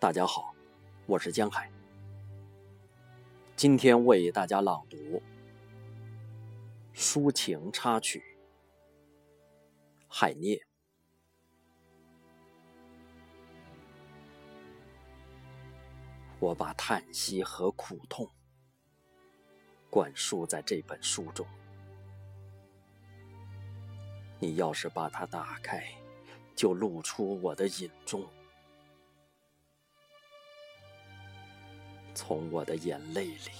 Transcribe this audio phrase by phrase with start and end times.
[0.00, 0.54] 大家好，
[1.06, 1.68] 我是江海。
[3.56, 5.20] 今天为大家朗读
[6.94, 8.20] 抒情插曲
[10.06, 10.54] 《海涅》。
[16.38, 18.30] 我把叹息和苦痛
[19.90, 21.44] 灌输在这本书中。
[24.38, 25.82] 你要是把它打开，
[26.54, 28.24] 就露出我的隐衷。
[32.18, 33.50] 从我的眼泪里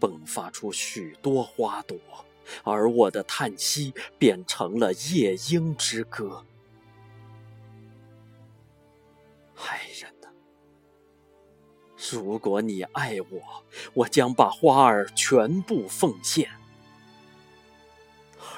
[0.00, 1.96] 迸发出许多花朵，
[2.64, 6.44] 而我的叹息变成了夜莺之歌。
[9.54, 10.28] 爱人呐，
[12.10, 13.64] 如果你爱我，
[13.94, 16.50] 我将把花儿全部奉献，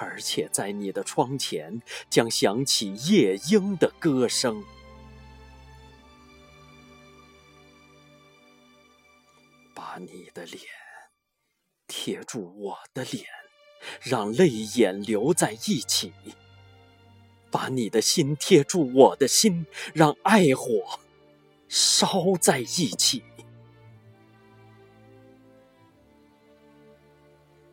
[0.01, 4.65] 而且在你的窗前将响起夜莺的歌声。
[9.97, 10.61] 把你的脸
[11.87, 13.25] 贴住我的脸，
[14.03, 16.11] 让泪眼留在一起；
[17.51, 21.01] 把你的心贴住我的心，让爱火
[21.67, 23.23] 烧在一起。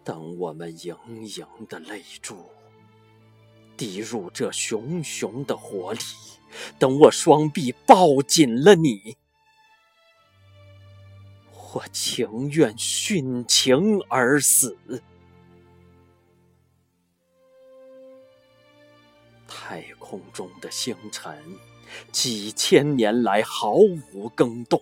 [0.05, 2.37] 等我们盈盈的泪珠
[3.75, 5.99] 滴入这熊熊的火里，
[6.79, 9.17] 等我双臂抱紧了你。
[11.73, 14.77] 我情愿殉情而死。
[19.47, 21.43] 太空中的星辰，
[22.11, 24.79] 几千年来毫无更动，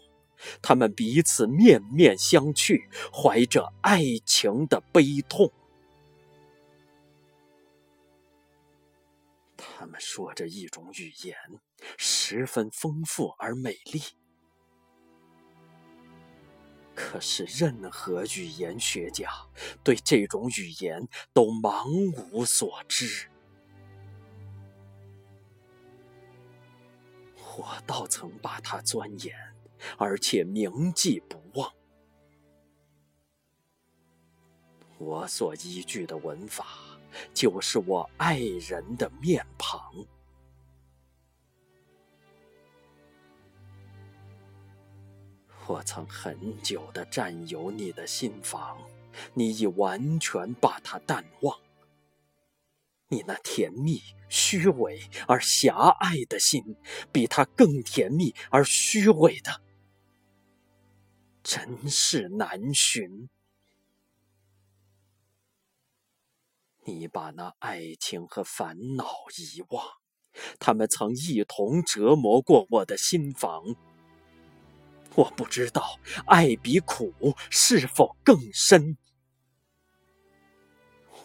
[0.61, 2.81] 他们彼此面面相觑，
[3.13, 5.49] 怀着爱情的悲痛。
[9.55, 11.37] 他们说着一种语言，
[11.97, 14.01] 十分丰富而美丽。
[17.01, 19.27] 可是，任何语言学家
[19.83, 21.89] 对这种语言都茫
[22.31, 23.27] 无所知。
[27.57, 29.35] 我倒曾把它钻研，
[29.97, 31.73] 而且铭记不忘。
[34.97, 36.65] 我所依据的文法，
[37.33, 39.93] 就是我爱人的面庞。
[45.71, 48.77] 我曾很久的占有你的心房，
[49.33, 51.57] 你已完全把它淡忘。
[53.07, 54.99] 你那甜蜜、虚伪
[55.29, 56.75] 而狭隘的心，
[57.13, 59.61] 比它更甜蜜而虚伪的，
[61.41, 63.29] 真是难寻。
[66.83, 69.05] 你把那爱情和烦恼
[69.37, 69.85] 遗忘，
[70.59, 73.63] 他们曾一同折磨过我的心房。
[75.15, 77.13] 我不知道爱比苦
[77.49, 78.97] 是否更深，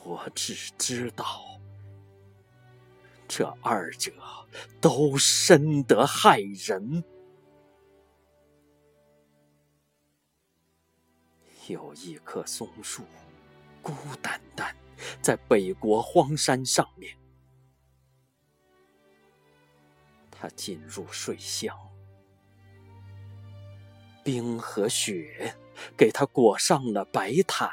[0.03, 1.61] 我只知道
[3.29, 4.13] 这二者
[4.81, 7.05] 都深得害人。
[11.69, 13.05] 有一棵松树，
[13.83, 13.93] 孤
[14.23, 14.77] 单单
[15.21, 17.17] 在北国荒山上面，
[20.31, 21.77] 它进入睡乡。
[24.27, 25.55] 冰和雪
[25.97, 27.71] 给他裹上了白毯。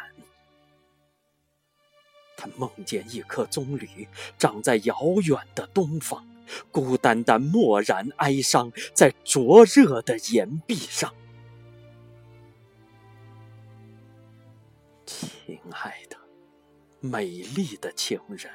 [2.37, 6.23] 他梦见一棵棕榈长在遥远的东方，
[6.71, 11.11] 孤单单、默然、哀伤，在灼热的岩壁上。
[15.07, 16.17] 亲爱的，
[16.99, 18.51] 美丽的情人，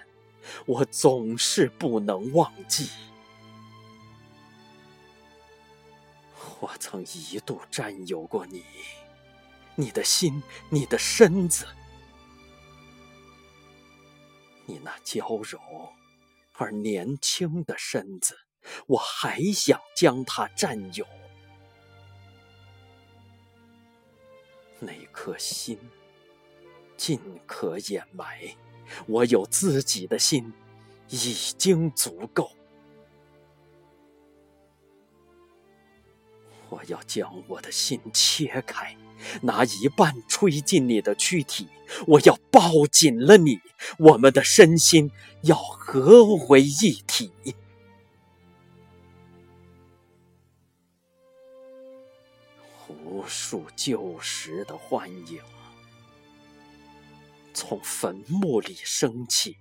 [0.67, 2.89] 我总是不能忘记。
[6.61, 8.65] 我曾一度占有过你，
[9.77, 11.67] 你的心，你的身子，
[14.67, 15.61] 你那娇柔
[16.55, 18.37] 而年轻的身子，
[18.87, 21.07] 我还想将它占有。
[24.81, 25.79] 那颗心
[26.97, 28.57] 尽可掩埋，
[29.07, 30.53] 我有自己的心，
[31.09, 32.51] 已经足够。
[36.71, 38.97] 我要将我的心切开，
[39.43, 41.69] 拿一半吹进你的躯体。
[42.07, 43.61] 我要抱紧了你，
[43.99, 45.11] 我们的身心
[45.43, 47.33] 要合为一体。
[52.89, 55.41] 无数旧时的幻影
[57.53, 59.57] 从坟墓里升起，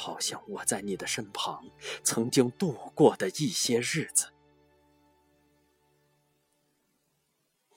[0.00, 1.68] 好像我在你的身旁
[2.02, 4.32] 曾经度过的一些日子。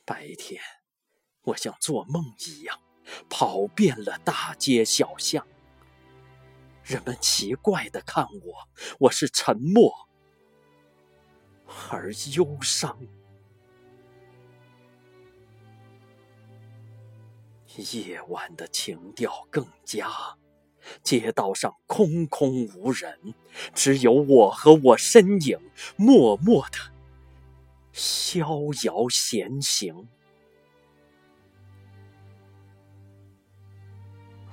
[0.05, 0.61] 白天，
[1.41, 2.79] 我像做梦一样
[3.29, 5.45] 跑遍了大街小巷，
[6.81, 10.07] 人们奇怪的看我，我是沉默
[11.91, 12.97] 而忧伤。
[17.75, 20.37] 夜晚的情调更佳。
[21.01, 23.33] 街道上空空无人，
[23.73, 25.59] 只有我和我身影，
[25.95, 26.77] 默默的
[27.91, 28.47] 逍
[28.83, 30.07] 遥闲行。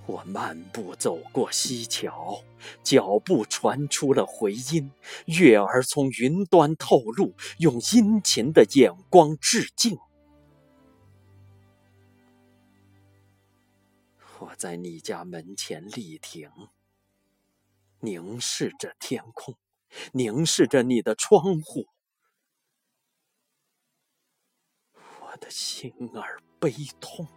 [0.06, 2.42] 我漫步走过西桥，
[2.82, 4.90] 脚步传出了回音，
[5.26, 9.96] 月儿从云端透露，用殷勤的眼光致敬。
[14.50, 16.50] 我在你家门前立停，
[18.00, 19.54] 凝视着天空，
[20.12, 21.86] 凝视着你的窗户，
[24.94, 27.28] 我的心儿悲痛。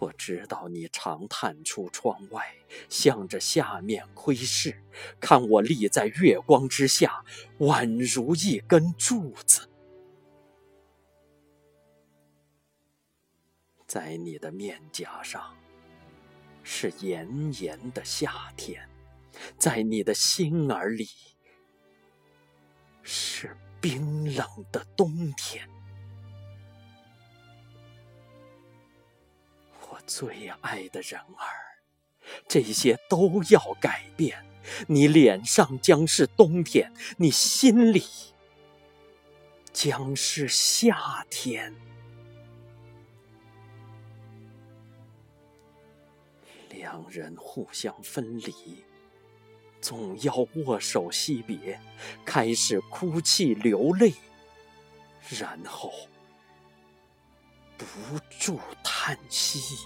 [0.00, 2.56] 我知道你常探出窗外，
[2.88, 4.82] 向着下面窥视，
[5.20, 7.24] 看我立在月光之下，
[7.60, 9.67] 宛如一根柱子。
[13.88, 15.56] 在你的面颊上，
[16.62, 18.82] 是炎炎的夏天；
[19.56, 21.08] 在你的心儿里，
[23.02, 25.66] 是冰冷的冬天。
[29.88, 31.80] 我最爱的人儿，
[32.46, 34.44] 这些都要改变。
[34.86, 38.04] 你脸上将是冬天，你心里
[39.72, 41.74] 将是夏天。
[46.98, 48.84] 两人互相分离，
[49.80, 51.80] 总要握手惜别，
[52.24, 54.12] 开始哭泣流泪，
[55.38, 55.92] 然后
[57.76, 57.86] 不
[58.40, 59.76] 住叹息。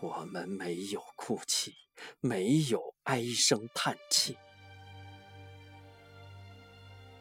[0.00, 1.74] 我们没有哭泣，
[2.20, 4.36] 没有唉声叹气，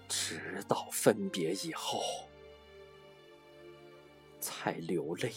[0.08, 2.04] 直到分别以后。
[4.44, 5.32] 才流泪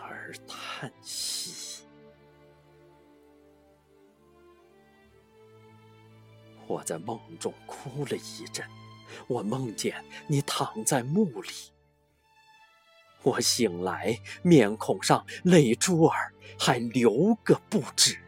[0.00, 1.84] 而叹息。
[6.66, 8.66] 我在梦中哭了一阵，
[9.26, 11.50] 我梦见你躺在墓里。
[13.22, 18.18] 我醒来，面孔上泪珠儿还流个不止。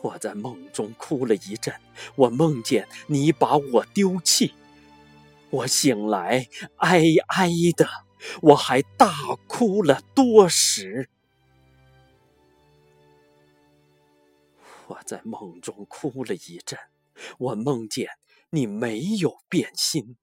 [0.00, 1.74] 我在梦中哭了一阵，
[2.14, 4.54] 我梦见你把我丢弃。
[5.54, 6.48] 我醒来，
[6.78, 7.88] 哀哀的，
[8.42, 9.14] 我还大
[9.46, 11.08] 哭了多时。
[14.88, 16.76] 我在梦中哭了一阵，
[17.38, 18.08] 我梦见
[18.50, 20.16] 你没有变心。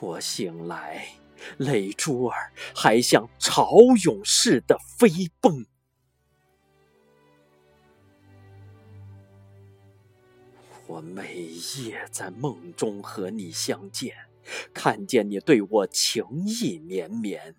[0.00, 1.08] 我醒来，
[1.56, 3.72] 泪珠儿还像潮
[4.04, 5.08] 涌似的飞
[5.40, 5.64] 蹦。
[10.90, 14.12] 我每夜在梦中和你相见，
[14.74, 17.54] 看见你对我情意绵绵，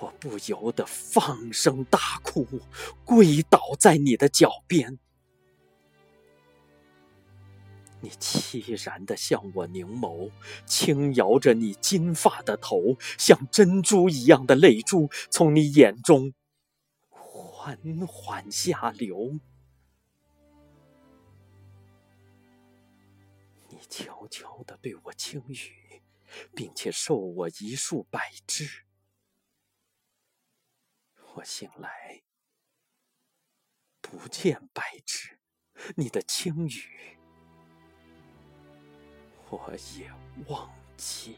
[0.00, 2.46] 我不由得放声大哭，
[3.04, 4.98] 跪倒在你的脚边。
[8.00, 10.30] 你凄然的向我凝眸，
[10.64, 16.32] 轻摇着你金发的头，像珍珠一样的泪珠从你眼中
[17.10, 19.38] 缓缓下流。
[23.78, 26.02] 你悄悄的对我轻语，
[26.52, 28.84] 并且授我一束柏枝。
[31.34, 32.24] 我醒来，
[34.00, 35.38] 不见柏枝，
[35.94, 37.16] 你的轻语，
[39.48, 40.10] 我也
[40.48, 41.36] 忘记。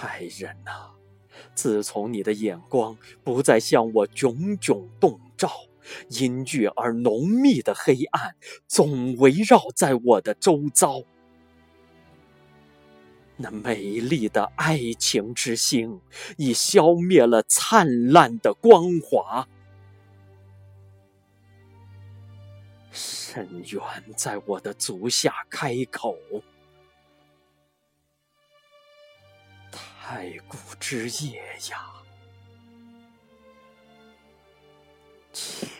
[0.00, 0.94] 爱人呐，
[1.52, 5.65] 自从你的眼光不再向我炯炯洞照。
[6.08, 11.02] 阴郁而浓密的黑暗总围绕在我的周遭，
[13.36, 16.00] 那美丽的爱情之星
[16.38, 19.46] 已消灭了灿烂的光华，
[22.90, 23.82] 深渊
[24.16, 26.16] 在我的足下开口，
[29.70, 31.95] 太古之夜呀！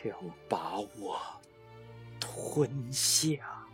[0.07, 0.17] 想
[0.49, 1.19] 把我
[2.21, 3.66] 吞下。